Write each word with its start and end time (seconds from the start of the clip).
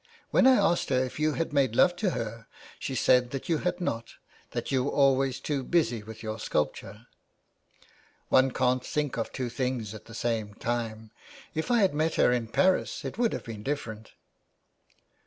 When 0.31 0.47
I 0.47 0.55
asked 0.55 0.89
her 0.89 0.97
if 1.03 1.19
you 1.19 1.33
had 1.33 1.53
made 1.53 1.75
love 1.75 1.95
to 1.97 2.09
her, 2.09 2.47
she 2.79 2.95
said 2.95 3.39
you 3.47 3.59
had 3.59 3.79
not, 3.79 4.15
that 4.49 4.71
you 4.71 4.83
were 4.85 4.89
always 4.89 5.39
too 5.39 5.61
busy 5.63 6.01
with 6.01 6.23
your 6.23 6.39
sculpture. 6.39 7.05
''*' 7.91 7.97
One 8.29 8.49
can't 8.49 8.83
think 8.83 9.15
of 9.17 9.31
two 9.31 9.49
things 9.51 9.93
at 9.93 10.05
the 10.05 10.15
same 10.15 10.55
time. 10.55 11.11
If 11.53 11.69
I 11.69 11.81
had 11.81 11.93
met 11.93 12.15
her 12.15 12.31
in 12.31 12.47
Paris 12.47 13.05
it 13.05 13.19
would 13.19 13.31
have 13.31 13.43
been 13.43 13.61
different." 13.61 14.13